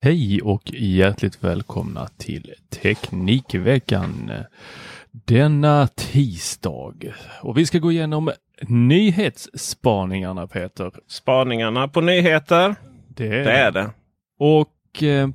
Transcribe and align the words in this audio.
Hej 0.00 0.42
och 0.42 0.62
hjärtligt 0.72 1.44
välkomna 1.44 2.08
till 2.16 2.54
Teknikveckan 2.70 4.32
denna 5.10 5.86
tisdag. 5.86 6.94
Och 7.42 7.58
vi 7.58 7.66
ska 7.66 7.78
gå 7.78 7.92
igenom 7.92 8.30
nyhetsspaningarna 8.68 10.46
Peter. 10.46 10.92
Spaningarna 11.08 11.88
på 11.88 12.00
nyheter. 12.00 12.74
Det 13.08 13.28
Det 13.28 13.52
är 13.52 13.72
det. 13.72 13.90
Och 14.38 15.02
eh, 15.02 15.28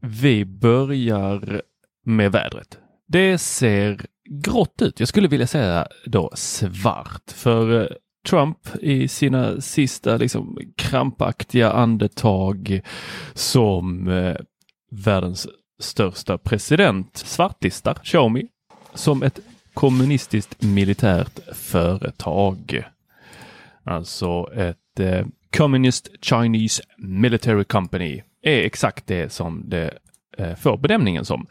vi 0.00 0.44
börjar 0.44 1.62
med 2.04 2.32
vädret. 2.32 2.78
Det 3.08 3.38
ser 3.38 4.00
grått 4.30 4.82
ut. 4.82 5.00
Jag 5.00 5.08
skulle 5.08 5.28
vilja 5.28 5.46
säga 5.46 5.88
då 6.06 6.30
svart. 6.34 7.30
För 7.34 7.80
eh, 7.80 7.86
Trump 8.28 8.58
i 8.80 9.08
sina 9.08 9.60
sista 9.60 10.16
liksom, 10.16 10.58
krampaktiga 10.76 11.70
andetag 11.70 12.80
som 13.34 14.08
eh, 14.08 14.36
världens 14.90 15.48
största 15.78 16.38
president 16.38 17.16
svartlistar 17.16 17.94
Xiaomi 17.94 18.46
som 18.94 19.22
ett 19.22 19.40
kommunistiskt 19.74 20.62
militärt 20.62 21.54
företag. 21.54 22.84
Alltså 23.84 24.52
ett 24.54 25.00
eh, 25.00 25.26
Communist 25.56 26.08
Chinese 26.22 26.82
Military 26.98 27.64
Company 27.64 28.22
är 28.42 28.58
exakt 28.58 29.06
det 29.06 29.32
som 29.32 29.62
det 29.66 29.98
Eh, 30.38 30.54
får 30.54 30.76
benämningen 30.76 31.24
som. 31.24 31.46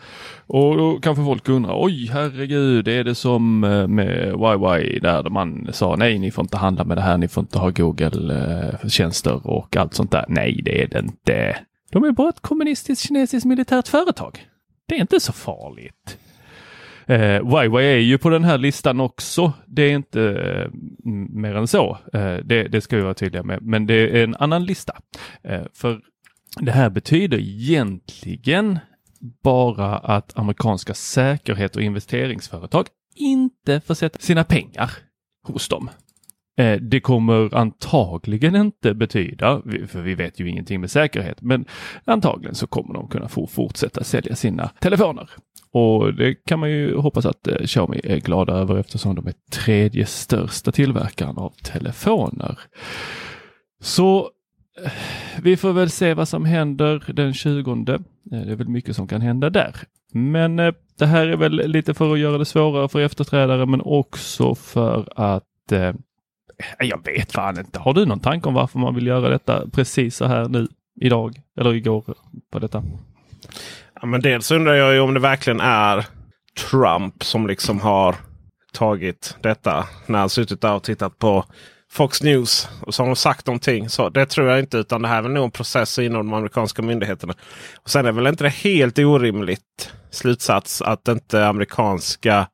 Och 0.47 0.77
då 0.77 0.99
kanske 1.01 1.23
folk 1.23 1.49
undrar, 1.49 1.83
oj 1.83 2.09
herregud, 2.13 2.87
är 2.87 3.03
det 3.03 3.15
som 3.15 3.63
eh, 3.63 3.87
med 3.87 4.27
YY 4.27 4.99
där 4.99 5.29
man 5.29 5.69
sa 5.73 5.95
nej, 5.95 6.19
ni 6.19 6.31
får 6.31 6.43
inte 6.43 6.57
handla 6.57 6.83
med 6.83 6.97
det 6.97 7.01
här, 7.01 7.17
ni 7.17 7.27
får 7.27 7.41
inte 7.41 7.59
ha 7.59 7.69
Google-tjänster 7.69 9.47
och 9.47 9.77
allt 9.77 9.93
sånt 9.93 10.11
där. 10.11 10.25
Nej, 10.27 10.61
det 10.65 10.83
är 10.83 10.87
det 10.87 10.99
inte. 10.99 11.57
De 11.91 12.03
är 12.03 12.11
bara 12.11 12.29
ett 12.29 12.41
kommunistiskt 12.41 13.07
kinesiskt 13.07 13.45
militärt 13.45 13.87
företag. 13.87 14.47
Det 14.85 14.95
är 14.95 15.01
inte 15.01 15.19
så 15.19 15.33
farligt. 15.33 16.17
Eh, 17.05 17.63
YY 17.63 17.85
är 17.85 17.97
ju 17.97 18.17
på 18.17 18.29
den 18.29 18.43
här 18.43 18.57
listan 18.57 18.99
också. 18.99 19.53
Det 19.65 19.81
är 19.81 19.95
inte 19.95 20.21
eh, 20.21 20.69
mer 21.29 21.55
än 21.55 21.67
så. 21.67 21.97
Eh, 22.13 22.35
det, 22.35 22.63
det 22.63 22.81
ska 22.81 22.95
vi 22.95 23.01
vara 23.01 23.13
tydliga 23.13 23.43
med. 23.43 23.61
Men 23.61 23.85
det 23.85 24.19
är 24.19 24.23
en 24.23 24.35
annan 24.35 24.65
lista. 24.65 24.97
Eh, 25.43 25.61
för 25.73 25.99
det 26.59 26.71
här 26.71 26.89
betyder 26.89 27.39
egentligen 27.39 28.79
bara 29.43 29.97
att 29.97 30.37
amerikanska 30.37 30.93
säkerhet 30.93 31.75
och 31.75 31.81
investeringsföretag 31.81 32.87
inte 33.15 33.81
får 33.81 33.93
sätta 33.93 34.19
sina 34.19 34.43
pengar 34.43 34.91
hos 35.47 35.69
dem. 35.69 35.89
Eh, 36.57 36.79
det 36.81 36.99
kommer 36.99 37.55
antagligen 37.55 38.55
inte 38.55 38.93
betyda, 38.93 39.61
för 39.87 40.01
vi 40.01 40.15
vet 40.15 40.39
ju 40.39 40.49
ingenting 40.49 40.81
med 40.81 40.91
säkerhet, 40.91 41.41
men 41.41 41.65
antagligen 42.05 42.55
så 42.55 42.67
kommer 42.67 42.93
de 42.93 43.07
kunna 43.07 43.27
få 43.27 43.47
fortsätta 43.47 44.03
sälja 44.03 44.35
sina 44.35 44.71
telefoner. 44.79 45.29
Och 45.71 46.13
det 46.13 46.35
kan 46.35 46.59
man 46.59 46.71
ju 46.71 46.97
hoppas 46.97 47.25
att 47.25 47.47
eh, 47.47 47.65
Xiaomi 47.65 48.01
är 48.03 48.17
glada 48.17 48.53
över 48.53 48.77
eftersom 48.77 49.15
de 49.15 49.27
är 49.27 49.33
tredje 49.51 50.05
största 50.05 50.71
tillverkaren 50.71 51.37
av 51.37 51.53
telefoner. 51.63 52.59
Så 53.81 54.29
eh, 54.85 54.91
vi 55.41 55.57
får 55.57 55.73
väl 55.73 55.89
se 55.89 56.13
vad 56.13 56.27
som 56.27 56.45
händer 56.45 57.03
den 57.07 57.33
20. 57.33 57.71
Eh, 57.71 57.99
det 58.25 58.51
är 58.51 58.55
väl 58.55 58.69
mycket 58.69 58.95
som 58.95 59.07
kan 59.07 59.21
hända 59.21 59.49
där. 59.49 59.75
Men 60.13 60.59
eh, 60.59 60.73
det 60.99 61.05
här 61.05 61.27
är 61.27 61.37
väl 61.37 61.51
lite 61.51 61.93
för 61.93 62.13
att 62.13 62.19
göra 62.19 62.37
det 62.37 62.45
svårare 62.45 62.89
för 62.89 62.99
efterträdare 62.99 63.65
men 63.65 63.81
också 63.81 64.55
för 64.55 65.07
att 65.15 65.71
eh, 65.71 65.93
jag 66.79 67.05
vet 67.05 67.31
fan 67.31 67.59
inte. 67.59 67.79
Har 67.79 67.93
du 67.93 68.05
någon 68.05 68.19
tanke 68.19 68.47
om 68.47 68.53
varför 68.53 68.79
man 68.79 68.95
vill 68.95 69.07
göra 69.07 69.29
detta 69.29 69.69
precis 69.69 70.15
så 70.15 70.25
här 70.25 70.47
nu 70.49 70.67
idag 71.01 71.41
eller 71.59 71.73
igår 71.73 72.03
på 72.51 72.59
detta? 72.59 72.83
Ja, 74.01 74.05
men 74.05 74.21
dels 74.21 74.51
undrar 74.51 74.73
jag 74.73 74.93
ju 74.93 74.99
om 74.99 75.13
det 75.13 75.19
verkligen 75.19 75.59
är 75.59 76.05
Trump 76.69 77.23
som 77.23 77.47
liksom 77.47 77.79
har 77.79 78.15
tagit 78.73 79.37
detta. 79.41 79.87
När 80.05 80.19
han 80.19 80.29
suttit 80.29 80.61
där 80.61 80.73
och 80.73 80.83
tittat 80.83 81.19
på 81.19 81.45
Fox 81.93 82.23
News 82.23 82.69
och 82.81 82.93
så 82.93 83.03
har 83.03 83.07
de 83.07 83.15
sagt 83.15 83.47
någonting. 83.47 83.89
Så 83.89 84.09
det 84.09 84.25
tror 84.25 84.49
jag 84.49 84.59
inte 84.59 84.77
utan 84.77 85.01
det 85.01 85.07
här 85.07 85.17
är 85.17 85.21
väl 85.21 85.31
nog 85.31 85.43
en 85.43 85.51
process 85.51 85.99
inom 85.99 86.25
de 86.25 86.33
amerikanska 86.33 86.81
myndigheterna. 86.81 87.33
Och 87.83 87.89
Sen 87.89 88.05
är 88.05 88.11
väl 88.11 88.27
inte 88.27 88.43
det 88.43 88.49
helt 88.49 88.99
orimligt 88.99 89.91
slutsats 90.11 90.81
att 90.81 91.07
inte 91.07 91.47
amerikanska 91.47 92.47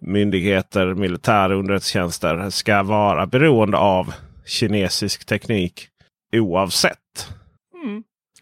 myndigheter, 0.00 0.94
militära 0.94 1.54
underrättelsetjänster 1.54 2.50
ska 2.50 2.82
vara 2.82 3.26
beroende 3.26 3.78
av 3.78 4.14
kinesisk 4.46 5.26
teknik 5.26 5.88
oavsett. 6.32 7.28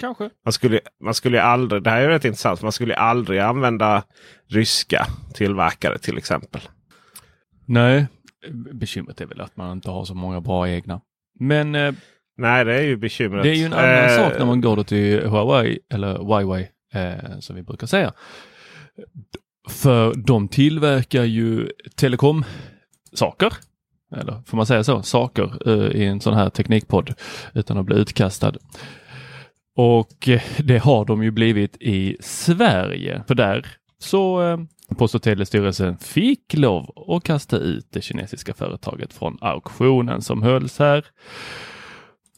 Kanske. 0.00 0.30
Man 0.44 0.53
skulle, 0.53 0.80
man 1.04 1.15
skulle 1.15 1.42
aldrig, 1.42 1.82
det 1.82 1.91
här 1.91 1.98
är 1.98 2.03
ju 2.03 2.09
rätt 2.09 2.25
intressant, 2.25 2.62
man 2.62 2.72
skulle 2.72 2.97
aldrig 2.97 3.41
använda 3.41 4.03
ryska 4.48 5.06
tillverkare 5.34 5.98
till 5.98 6.19
exempel. 6.19 6.60
Nej, 7.66 8.06
bekymret 8.72 9.21
är 9.21 9.26
väl 9.26 9.41
att 9.41 9.56
man 9.56 9.72
inte 9.72 9.91
har 9.91 10.04
så 10.04 10.15
många 10.15 10.41
bra 10.41 10.69
egna. 10.69 11.00
Men 11.41 11.75
eh, 11.75 11.93
Nej, 12.37 12.65
det 12.65 12.74
är 12.74 12.83
ju 12.83 12.97
bekymret. 12.97 13.42
det 13.42 13.51
är 13.51 13.54
ju 13.54 13.65
en 13.65 13.72
annan 13.72 14.04
Eh, 14.04 14.16
sak 14.16 14.39
när 14.39 14.47
man 14.47 14.60
går 14.60 14.83
till 14.83 15.27
Huawei 15.27 15.78
eller 15.92 16.41
YY 16.41 16.66
eh, 16.95 17.39
som 17.41 17.57
vi 17.57 17.62
brukar 17.62 17.86
säga. 17.86 18.12
För 19.68 20.15
de 20.15 20.48
tillverkar 20.48 21.24
ju 21.24 21.68
telekom-saker. 21.97 23.53
Eller 24.16 24.42
får 24.47 24.57
man 24.57 24.66
säga 24.66 24.84
så? 24.84 25.03
Saker 25.03 25.68
eh, 25.68 26.01
i 26.03 26.04
en 26.07 26.21
sån 26.21 26.34
här 26.34 26.51
teknikpodd 26.51 27.15
utan 27.54 27.78
att 27.78 27.86
bli 27.86 27.97
utkastad. 27.97 28.53
Och 29.77 30.28
eh, 30.28 30.42
det 30.59 30.78
har 30.78 31.04
de 31.04 31.22
ju 31.22 31.30
blivit 31.30 31.77
i 31.80 32.16
Sverige. 32.21 33.22
För 33.28 33.34
där 33.34 33.66
så 33.98 34.42
eh, 34.42 34.59
Post 34.96 35.14
och 35.14 35.22
telestyrelsen 35.22 35.98
fick 35.98 36.54
lov 36.54 36.90
att 37.08 37.24
kasta 37.24 37.58
ut 37.58 37.86
det 37.90 38.00
kinesiska 38.00 38.54
företaget 38.54 39.12
från 39.12 39.38
auktionen 39.40 40.22
som 40.22 40.42
hölls 40.42 40.78
här. 40.78 41.04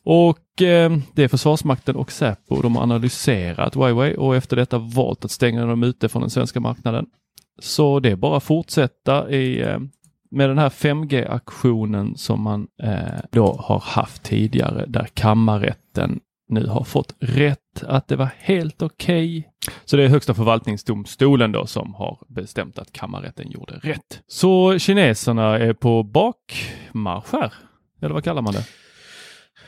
Och 0.04 0.62
eh, 0.62 0.96
det 1.14 1.24
är 1.24 1.28
Försvarsmakten 1.28 1.96
och 1.96 2.12
Säpo. 2.12 2.62
De 2.62 2.76
har 2.76 2.82
analyserat 2.82 3.74
Huawei 3.74 4.16
och 4.16 4.36
efter 4.36 4.56
detta 4.56 4.78
valt 4.78 5.24
att 5.24 5.30
stänga 5.30 5.66
dem 5.66 5.82
ute 5.82 6.08
från 6.08 6.22
den 6.22 6.30
svenska 6.30 6.60
marknaden. 6.60 7.06
Så 7.58 8.00
det 8.00 8.10
är 8.10 8.16
bara 8.16 8.36
att 8.36 8.42
fortsätta 8.42 9.30
i, 9.30 9.60
eh, 9.60 9.78
med 10.30 10.50
den 10.50 10.58
här 10.58 10.70
5G-aktionen 10.70 12.16
som 12.16 12.42
man 12.42 12.66
eh, 12.82 13.20
då 13.30 13.52
har 13.52 13.80
haft 13.80 14.22
tidigare 14.22 14.84
där 14.88 15.08
kammarrätten 15.14 16.20
nu 16.48 16.66
har 16.66 16.84
fått 16.84 17.14
rätt 17.20 17.58
att 17.82 18.08
det 18.08 18.16
var 18.16 18.28
helt 18.38 18.82
okej. 18.82 19.38
Okay. 19.38 19.50
Så 19.84 19.96
det 19.96 20.04
är 20.04 20.08
Högsta 20.08 20.34
förvaltningsdomstolen 20.34 21.52
då 21.52 21.66
som 21.66 21.94
har 21.94 22.18
bestämt 22.28 22.78
att 22.78 22.92
kammarrätten 22.92 23.50
gjorde 23.50 23.80
rätt. 23.82 24.20
Så 24.26 24.78
kineserna 24.78 25.58
är 25.58 25.72
på 25.72 26.02
bakmarsch 26.02 27.32
här. 27.32 27.52
Eller 28.02 28.14
vad 28.14 28.24
kallar 28.24 28.42
man 28.42 28.54
det? 28.54 28.66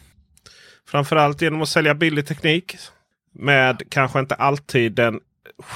Framförallt 0.89 1.43
genom 1.43 1.63
att 1.63 1.69
sälja 1.69 1.95
billig 1.95 2.27
teknik. 2.27 2.77
Med 3.33 3.83
kanske 3.89 4.21
inte 4.21 4.35
alltid 4.35 4.93
den 4.93 5.21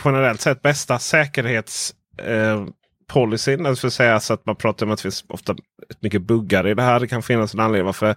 generellt 0.05 0.41
sett 0.41 0.63
bästa 0.63 0.99
säkerhetspolicyn. 0.99 3.61
Eh, 3.61 3.69
alltså 3.69 3.91
säga 3.91 4.21
så 4.21 4.35
att 4.35 4.47
man 4.47 4.57
pratar 4.57 4.87
om 4.87 4.93
att 4.93 4.99
det 4.99 5.03
finns 5.03 5.25
ofta 5.29 5.57
mycket 6.01 6.23
buggar 6.23 6.69
i 6.69 6.75
det 6.75 6.83
här. 6.83 7.01
Det 7.01 7.09
kan 7.09 7.23
finnas 7.23 7.55
en 7.55 7.61
anledning 7.61 7.87
varför 7.87 8.17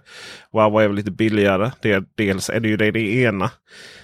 Huawei 0.52 0.84
är 0.84 0.92
lite 0.92 1.10
billigare. 1.10 1.70
Det, 1.80 2.04
dels 2.14 2.50
är 2.50 2.60
det 2.60 2.68
ju 2.68 2.76
det, 2.76 2.90
det 2.90 3.14
ena. 3.14 3.50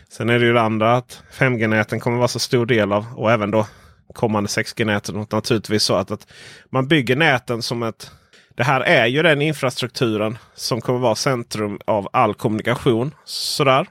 Sen 0.09 0.31
är 0.31 0.39
det 0.39 0.47
ju 0.47 0.53
det 0.53 0.61
andra 0.61 0.97
att 0.97 1.23
5G-näten 1.33 2.01
kommer 2.01 2.17
vara 2.17 2.29
så 2.29 2.39
stor 2.39 2.67
del 2.67 2.93
av 2.93 3.07
och 3.17 3.33
även 3.33 3.51
då 3.51 3.67
kommande 4.15 4.49
6G-näten. 4.49 5.27
Naturligtvis 5.33 5.83
så 5.83 5.95
att, 5.95 6.11
att 6.11 6.27
man 6.71 6.89
bygger 6.89 7.17
näten 7.17 7.63
som 7.63 7.83
ett 7.83 8.11
det 8.57 8.65
här 8.65 8.81
är 8.81 9.07
ju 9.07 9.23
den 9.23 9.43
infrastrukturen 9.43 10.39
som 10.55 10.81
kommer 10.81 10.99
vara 10.99 11.15
centrum 11.15 11.79
av 11.85 12.09
all 12.13 12.35
kommunikation. 12.35 13.15
Sådär. 13.25 13.87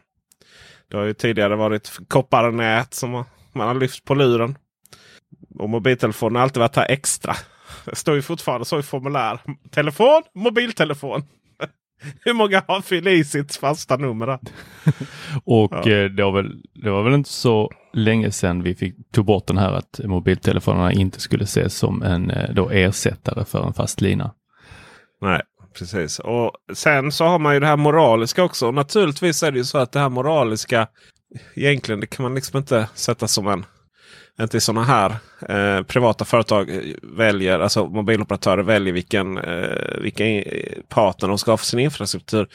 Det 0.91 0.97
har 0.97 1.03
ju 1.03 1.13
tidigare 1.13 1.55
varit 1.55 1.91
kopparnät 2.07 2.93
som 2.93 3.11
man 3.53 3.67
har 3.67 3.75
lyft 3.75 4.05
på 4.05 4.15
luren. 4.15 4.57
Och 5.59 5.69
mobiltelefonen 5.69 6.35
har 6.35 6.43
alltid 6.43 6.59
varit 6.59 6.75
här 6.75 6.91
extra. 6.91 7.35
Det 7.85 7.95
står 7.95 8.15
ju 8.15 8.21
fortfarande 8.21 8.65
så 8.65 8.79
i 8.79 8.83
formulär. 8.83 9.39
Telefon, 9.71 10.21
mobiltelefon. 10.35 11.23
Hur 12.25 12.33
många 12.33 12.63
har 12.67 12.81
fyller 12.81 13.11
i 13.11 13.23
sitt 13.23 13.55
fasta 13.55 13.97
nummer? 13.97 14.27
och 15.43 15.71
ja. 15.71 15.91
Eh, 15.91 16.05
det, 16.09 16.23
var 16.23 16.31
väl, 16.31 16.61
det 16.73 16.89
var 16.89 17.03
väl 17.03 17.13
inte 17.13 17.29
så 17.29 17.71
länge 17.93 18.31
sedan 18.31 18.63
vi 18.63 18.75
fick 18.75 18.95
tog 19.11 19.25
bort 19.25 19.47
den 19.47 19.57
här 19.57 19.71
att 19.71 19.99
mobiltelefonerna 20.03 20.93
inte 20.93 21.19
skulle 21.19 21.43
ses 21.43 21.75
som 21.75 22.03
en 22.03 22.31
eh, 22.31 22.53
då 22.53 22.69
ersättare 22.69 23.45
för 23.45 23.67
en 23.67 23.73
fast 23.73 24.01
lina. 24.01 24.33
Nej, 25.23 25.41
precis. 25.77 26.19
Och 26.19 26.51
sen 26.73 27.11
så 27.11 27.25
har 27.25 27.39
man 27.39 27.53
ju 27.53 27.59
det 27.59 27.67
här 27.67 27.77
moraliska 27.77 28.43
också. 28.43 28.67
Och 28.67 28.73
naturligtvis 28.73 29.43
är 29.43 29.51
det 29.51 29.57
ju 29.57 29.63
så 29.63 29.77
att 29.77 29.91
det 29.91 29.99
här 29.99 30.09
moraliska 30.09 30.87
egentligen 31.55 31.99
det 31.99 32.07
kan 32.07 32.23
man 32.23 32.35
liksom 32.35 32.57
inte 32.57 32.87
sätta 32.95 33.27
som 33.27 33.47
en 33.47 33.65
inte 34.41 34.57
i 34.57 34.61
sådana 34.61 34.83
här 34.83 35.15
eh, 35.49 35.83
privata 35.83 36.25
företag 36.25 36.69
eh, 36.69 36.81
väljer, 37.03 37.59
alltså 37.59 37.85
mobiloperatörer 37.85 38.63
väljer 38.63 38.93
vilken, 38.93 39.37
eh, 39.37 39.97
vilken 40.01 40.27
eh, 40.27 40.81
partner 40.89 41.29
de 41.29 41.37
ska 41.37 41.51
ha 41.51 41.57
för 41.57 41.65
sin 41.65 41.79
infrastruktur. 41.79 42.47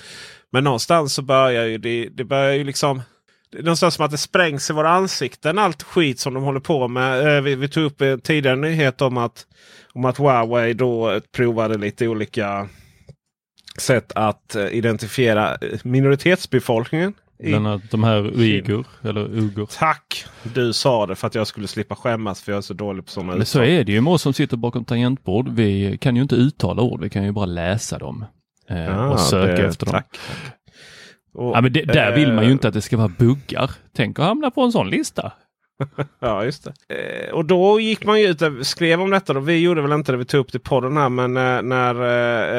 Men 0.52 0.64
någonstans 0.64 1.14
så 1.14 1.22
börjar 1.22 1.64
ju 1.64 1.78
det, 1.78 2.08
det 2.08 2.24
börjar 2.24 2.52
ju 2.52 2.64
liksom 2.64 3.02
det 3.50 3.58
är 3.58 3.62
någonstans 3.62 3.94
som 3.94 4.04
att 4.04 4.10
det 4.10 4.18
sprängs 4.18 4.70
i 4.70 4.72
våra 4.72 4.90
ansikten 4.90 5.58
allt 5.58 5.82
skit 5.82 6.20
som 6.20 6.34
de 6.34 6.42
håller 6.42 6.60
på 6.60 6.88
med. 6.88 7.36
Eh, 7.36 7.42
vi, 7.42 7.54
vi 7.54 7.68
tog 7.68 7.84
upp 7.84 8.00
en 8.00 8.20
tidigare 8.20 8.56
nyhet 8.56 9.02
om 9.02 9.16
att, 9.16 9.46
om 9.92 10.04
att 10.04 10.18
Huawei 10.18 10.74
då 10.74 11.20
provade 11.32 11.78
lite 11.78 12.08
olika 12.08 12.68
sätt 13.78 14.12
att 14.14 14.54
eh, 14.54 14.66
identifiera 14.66 15.58
minoritetsbefolkningen 15.82 17.14
Bland 17.42 17.66
annat 17.66 17.90
de 17.90 18.04
här 18.04 18.26
uigur 18.26 18.86
eller 19.02 19.20
ugur. 19.20 19.68
Tack! 19.78 20.24
Du 20.42 20.72
sa 20.72 21.06
det 21.06 21.14
för 21.14 21.26
att 21.26 21.34
jag 21.34 21.46
skulle 21.46 21.68
slippa 21.68 21.96
skämmas 21.96 22.42
för 22.42 22.52
jag 22.52 22.56
är 22.56 22.62
så 22.62 22.74
dålig 22.74 23.04
på 23.04 23.10
sådana 23.10 23.36
Men 23.36 23.46
så 23.46 23.62
är 23.62 23.84
det 23.84 23.92
ju 23.92 24.00
med 24.00 24.12
oss 24.12 24.22
som 24.22 24.32
sitter 24.32 24.56
bakom 24.56 24.84
tangentbord. 24.84 25.48
Vi 25.48 25.98
kan 25.98 26.16
ju 26.16 26.22
inte 26.22 26.34
uttala 26.34 26.82
ord, 26.82 27.02
vi 27.02 27.10
kan 27.10 27.24
ju 27.24 27.32
bara 27.32 27.46
läsa 27.46 27.98
dem. 27.98 28.24
Eh, 28.68 28.78
ja, 28.78 29.08
och 29.08 29.20
söka 29.20 29.62
det, 29.62 29.68
efter 29.68 29.86
tack. 29.86 30.18
Och, 31.38 31.56
ja, 31.56 31.60
men 31.60 31.72
det, 31.72 31.84
där 31.84 32.14
vill 32.14 32.32
man 32.32 32.44
ju 32.44 32.52
inte 32.52 32.68
att 32.68 32.74
det 32.74 32.82
ska 32.82 32.96
vara 32.96 33.12
buggar. 33.18 33.70
Tänk 33.96 34.18
att 34.18 34.24
hamna 34.24 34.50
på 34.50 34.62
en 34.62 34.72
sån 34.72 34.90
lista. 34.90 35.32
ja, 36.20 36.44
just 36.44 36.64
det. 36.64 36.94
Eh, 36.94 37.34
och 37.34 37.44
då 37.44 37.80
gick 37.80 38.04
man 38.04 38.20
ju 38.20 38.26
ut 38.26 38.42
och 38.42 38.66
skrev 38.66 39.00
om 39.00 39.10
detta. 39.10 39.32
Då. 39.32 39.40
Vi 39.40 39.58
gjorde 39.58 39.82
väl 39.82 39.92
inte 39.92 40.12
det, 40.12 40.18
vi 40.18 40.24
tog 40.24 40.40
upp 40.40 40.52
det 40.52 40.56
i 40.56 40.60
podden 40.60 40.96
här. 40.96 41.08
Men 41.08 41.36
eh, 41.36 41.62
när 41.62 41.94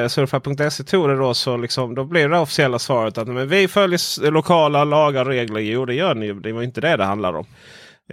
eh, 0.02 0.08
surfa.se 0.08 0.84
tog 0.84 1.10
det 1.10 1.16
då 1.16 1.34
så 1.34 1.58
liksom, 1.58 1.96
då 1.96 2.04
blev 2.04 2.30
det 2.30 2.38
officiella 2.38 2.80
svaret 2.80 3.18
att 3.18 3.28
men 3.28 3.48
vi 3.48 3.68
följer 3.68 4.32
lokala 4.32 4.84
lagar 4.84 5.26
och 5.26 5.32
regler. 5.32 5.60
Jo, 5.60 5.86
det 5.86 5.94
gör 5.94 6.16
ni 6.16 6.26
ju. 6.26 6.40
Det 6.40 6.52
var 6.52 6.64
inte 6.64 6.82
det 6.82 6.98
det 6.98 7.06
handlar 7.06 7.34
om. 7.34 7.46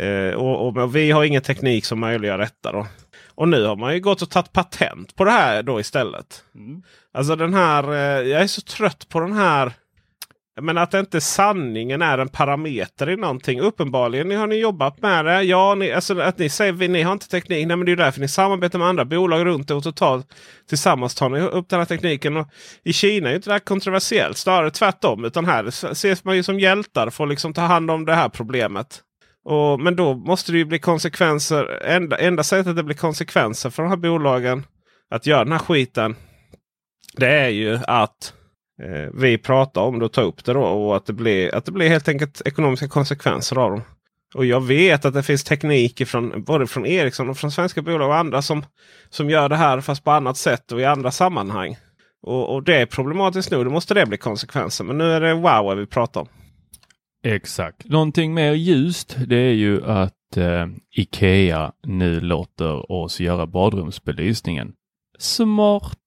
Eh, 0.01 0.35
och, 0.35 0.67
och, 0.67 0.77
och, 0.77 0.97
vi 0.97 1.11
har 1.11 1.25
ingen 1.25 1.43
teknik 1.43 1.85
som 1.85 2.01
möjliggör 2.01 2.39
detta. 2.39 2.73
Då. 2.73 2.87
Och 3.35 3.49
nu 3.49 3.65
har 3.65 3.77
man 3.77 3.95
ju 3.95 4.01
gått 4.01 4.23
och 4.23 4.31
tagit 4.31 4.53
patent 4.53 5.17
på 5.17 5.25
det 5.25 5.31
här 5.31 5.63
då 5.63 5.81
istället. 5.81 6.45
Mm. 6.55 6.83
Alltså 7.15 7.37
den 7.37 7.55
här, 7.55 7.93
eh, 7.93 8.29
jag 8.29 8.43
är 8.43 8.47
så 8.47 8.61
trött 8.61 9.09
på 9.09 9.21
den 9.21 9.33
här 9.33 9.73
men 10.61 10.79
att 10.79 10.95
inte 10.95 11.21
sanningen 11.21 12.03
är 12.03 12.19
en 12.19 12.29
parameter 12.29 13.11
i 13.11 13.17
någonting. 13.17 13.61
Uppenbarligen 13.61 14.31
har 14.31 14.47
ni 14.47 14.57
jobbat 14.57 15.03
med 15.03 15.25
det. 15.25 15.43
Ja, 15.43 15.75
ni, 15.75 15.93
alltså 15.93 16.21
att 16.21 16.39
ni 16.39 16.49
säger 16.49 16.73
att 16.73 16.91
ni 16.91 17.03
har 17.03 17.13
inte 17.13 17.29
teknik. 17.29 17.67
Nej, 17.67 17.77
men 17.77 17.87
det 17.87 17.93
är 17.93 17.97
därför 17.97 18.21
ni 18.21 18.29
samarbetar 18.29 18.79
med 18.79 18.89
andra 18.89 19.05
bolag 19.05 19.47
runt 19.47 19.69
det 19.69 19.75
och 19.75 19.83
totalt 19.83 20.27
tillsammans 20.69 21.15
tar 21.15 21.29
ni 21.29 21.41
upp 21.41 21.69
den 21.69 21.79
här 21.79 21.87
tekniken. 21.87 22.37
Och 22.37 22.49
I 22.85 22.93
Kina 22.93 23.29
är 23.29 23.31
ju 23.31 23.37
inte 23.37 23.51
det 23.51 23.55
här 23.55 23.61
kontroversiellt. 23.61 24.37
Snarare 24.37 24.71
tvärtom. 24.71 25.25
Utan 25.25 25.45
här 25.45 25.65
ses 25.93 26.25
man 26.25 26.37
ju 26.37 26.43
som 26.43 26.61
hjältar 26.61 27.11
för 27.11 27.25
att 27.25 27.31
liksom 27.31 27.53
ta 27.53 27.63
hand 27.63 27.91
om 27.91 28.05
det 28.05 28.15
här 28.15 28.29
problemet. 28.29 29.03
Och, 29.45 29.81
men 29.81 29.97
då 29.97 30.15
måste 30.15 30.53
det 30.53 30.59
ju 30.59 30.65
bli 30.65 30.79
konsekvenser. 30.79 31.83
Enda, 31.85 32.19
enda 32.19 32.43
sättet 32.43 32.77
det 32.77 32.83
blir 32.83 32.97
konsekvenser 32.97 33.71
för 33.71 33.83
de 33.83 33.89
här 33.89 33.97
bolagen 33.97 34.67
att 35.11 35.27
göra 35.27 35.45
den 35.45 35.53
här 35.53 35.59
skiten. 35.59 36.17
Det 37.17 37.29
är 37.29 37.49
ju 37.49 37.79
att 37.87 38.33
eh, 38.83 39.11
vi 39.15 39.39
pratar 39.39 39.81
om 39.81 39.99
det 39.99 40.05
och 40.05 40.13
tar 40.13 40.23
upp 40.23 40.45
det. 40.45 40.53
Då, 40.53 40.63
och 40.63 40.97
att 40.97 41.07
det, 41.07 41.13
blir, 41.13 41.55
att 41.55 41.65
det 41.65 41.73
blir 41.73 41.89
helt 41.89 42.09
enkelt 42.09 42.43
ekonomiska 42.45 42.89
konsekvenser 42.89 43.57
av 43.59 43.71
dem. 43.71 43.83
Och 44.35 44.47
jag 44.47 44.67
vet 44.67 45.05
att 45.05 45.15
det 45.15 45.23
finns 45.23 45.45
teknik 45.45 46.07
från 46.07 46.45
både 46.45 46.67
från 46.67 46.87
Ericsson 46.87 47.29
och 47.29 47.39
från 47.39 47.51
svenska 47.51 47.83
bolag 47.83 48.09
och 48.09 48.17
andra 48.17 48.43
som, 48.43 48.65
som 49.11 49.31
gör 49.31 49.49
det 49.49 49.57
här 49.57 49.81
fast 49.81 50.05
på 50.05 50.11
annat 50.11 50.37
sätt 50.37 50.73
och 50.73 50.81
i 50.81 50.85
andra 50.85 51.11
sammanhang. 51.11 51.77
Och, 52.23 52.55
och 52.55 52.63
det 52.63 52.77
är 52.77 52.87
problematiskt 52.87 53.51
nu. 53.51 53.65
Då 53.65 53.71
måste 53.71 53.95
det 53.95 54.07
bli 54.07 54.19
konsekvenser. 54.19 54.85
Men 54.85 54.99
nu 54.99 55.13
är 55.13 55.21
det 55.21 55.35
wow 55.35 55.77
vi 55.77 55.87
pratar 55.87 56.21
om. 56.21 56.29
Exakt. 57.25 57.85
Någonting 57.85 58.35
mer 58.35 58.53
ljust 58.53 59.17
det 59.27 59.37
är 59.37 59.53
ju 59.53 59.85
att 59.85 60.37
eh, 60.37 60.67
Ikea 60.97 61.73
nu 61.87 62.21
låter 62.21 62.93
oss 62.93 63.21
göra 63.21 63.47
badrumsbelysningen. 63.47 64.73
Smart! 65.19 65.99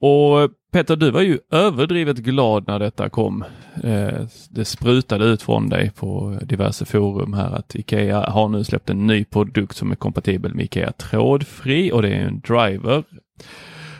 Och 0.00 0.50
Peter, 0.72 0.96
du 0.96 1.10
var 1.10 1.20
ju 1.20 1.38
överdrivet 1.50 2.16
glad 2.16 2.64
när 2.66 2.78
detta 2.78 3.08
kom. 3.08 3.44
Eh, 3.84 4.26
det 4.50 4.64
sprutade 4.64 5.24
ut 5.24 5.42
från 5.42 5.68
dig 5.68 5.90
på 5.90 6.38
diverse 6.42 6.84
forum 6.84 7.32
här 7.32 7.52
att 7.54 7.74
Ikea 7.74 8.30
har 8.30 8.48
nu 8.48 8.64
släppt 8.64 8.90
en 8.90 9.06
ny 9.06 9.24
produkt 9.24 9.76
som 9.76 9.90
är 9.90 9.96
kompatibel 9.96 10.54
med 10.54 10.64
Ikea 10.64 10.92
trådfri 10.92 11.92
och 11.92 12.02
det 12.02 12.08
är 12.08 12.26
en 12.26 12.40
driver. 12.40 13.04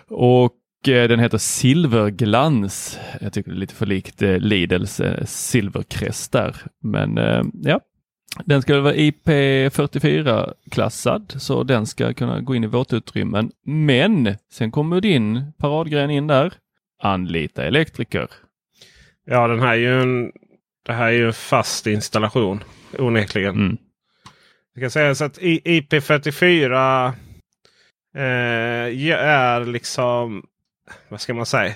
Och 0.09 0.88
eh, 0.88 1.09
den 1.09 1.21
heter 1.21 1.38
Silverglans. 1.38 2.99
Jag 3.21 3.33
tycker 3.33 3.50
det 3.50 3.57
är 3.57 3.61
lite 3.61 3.75
för 3.75 3.87
likt 3.87 4.23
eh, 4.23 4.38
Lidls 4.38 5.00
Silvercrest 5.25 6.33
där. 6.33 6.57
Men 6.83 7.19
ja, 7.62 7.80
den 8.45 8.63
ska 8.63 8.81
vara 8.81 8.95
IP44-klassad 8.95 11.35
så 11.39 11.63
den 11.63 11.87
ska 11.87 12.15
kunna 12.15 12.41
gå 12.41 12.55
in 12.55 12.65
i 12.65 12.67
våtutrymmen. 12.67 13.51
Men 13.65 14.37
sen 14.53 14.71
kommer 14.71 15.01
din 15.01 15.53
paradgren 15.59 16.11
in 16.11 16.27
där. 16.27 16.53
Anlita 17.03 17.65
elektriker. 17.65 18.29
Ja, 19.25 19.49
den 19.49 19.61
här 19.61 19.69
är 19.69 19.75
ju 19.75 20.03
en, 20.03 20.33
det 20.87 20.93
här 20.93 21.07
är 21.07 21.13
ju 21.13 21.27
en 21.27 21.33
fast 21.33 21.87
installation 21.87 22.65
onekligen. 22.99 23.55
Mm. 23.55 23.77
Jag 24.75 24.83
kan 24.83 24.91
säga 24.91 25.15
så 25.15 25.25
att 25.25 25.39
IP44 25.39 27.07
eh, 28.15 28.23
är 29.25 29.65
liksom, 29.65 30.47
vad 31.09 31.21
ska 31.21 31.35
man 31.35 31.47
säga? 31.47 31.75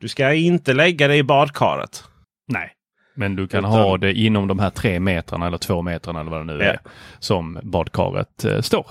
Du 0.00 0.08
ska 0.08 0.32
inte 0.32 0.74
lägga 0.74 1.08
det 1.08 1.16
i 1.16 1.22
badkaret. 1.22 2.04
Nej. 2.48 2.75
Men 3.16 3.36
du 3.36 3.48
kan 3.48 3.64
Utan... 3.64 3.72
ha 3.72 3.96
det 3.96 4.12
inom 4.12 4.48
de 4.48 4.58
här 4.58 4.70
tre 4.70 5.00
metrarna 5.00 5.46
eller 5.46 5.58
två 5.58 5.82
metrarna 5.82 6.20
eller 6.20 6.30
vad 6.30 6.40
det 6.40 6.52
nu 6.52 6.64
ja. 6.64 6.70
är 6.70 6.78
som 7.18 7.58
badkaret 7.62 8.44
eh, 8.44 8.60
står. 8.60 8.86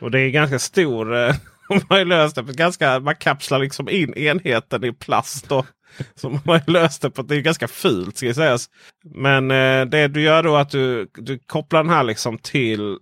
Och 0.00 0.10
det 0.10 0.20
är 0.20 0.30
ganska 0.30 0.58
stor. 0.58 1.16
Eh, 1.16 1.34
man 1.68 1.80
har 1.88 2.04
löst 2.04 2.36
det. 2.36 2.42
Ganska, 2.42 3.00
man 3.00 3.16
kapslar 3.16 3.58
liksom 3.58 3.88
in 3.88 4.14
enheten 4.14 4.84
i 4.84 4.92
plast. 4.92 5.52
Och 5.52 5.66
som 6.14 6.40
har 6.46 6.70
löst 6.70 7.02
det 7.02 7.10
på 7.10 7.22
det 7.22 7.36
är 7.36 7.40
ganska 7.40 7.68
fult 7.68 8.16
ska 8.16 8.34
sägas. 8.34 8.70
Men 9.04 9.50
eh, 9.50 9.84
det 9.84 10.08
du 10.08 10.22
gör 10.22 10.42
då 10.42 10.56
är 10.56 10.60
att 10.60 10.70
du, 10.70 11.08
du 11.14 11.38
kopplar 11.38 11.82
den 11.82 11.92
här 11.92 12.02
liksom 12.02 12.38
till 12.38 12.98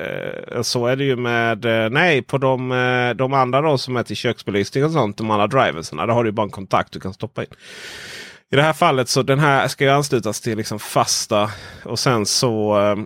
eh, 0.00 0.62
så 0.62 0.86
är 0.86 0.96
det 0.96 1.04
ju 1.04 1.16
med 1.16 1.64
eh, 1.64 1.90
nej 1.90 2.22
på 2.22 2.38
de, 2.38 2.72
eh, 2.72 3.16
de 3.16 3.32
andra 3.32 3.60
då 3.60 3.78
som 3.78 3.96
är 3.96 4.02
till 4.02 4.16
köksbelysning 4.16 4.84
och 4.84 4.90
sånt. 4.90 5.16
De 5.16 5.30
andra 5.30 5.46
driverserna. 5.46 6.06
Där 6.06 6.14
har 6.14 6.24
du 6.24 6.32
bara 6.32 6.44
en 6.44 6.50
kontakt 6.50 6.92
du 6.92 7.00
kan 7.00 7.14
stoppa 7.14 7.42
in. 7.42 7.50
I 8.52 8.56
det 8.56 8.62
här 8.62 8.72
fallet 8.72 9.08
så 9.08 9.22
den 9.22 9.38
här 9.38 9.68
ska 9.68 9.84
ju 9.84 9.90
anslutas 9.90 10.40
till 10.40 10.56
liksom 10.56 10.78
fasta 10.78 11.50
och 11.84 11.98
sen 11.98 12.26
så 12.26 12.80
eh, 12.80 12.96